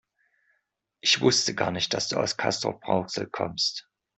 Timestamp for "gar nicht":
1.53-1.93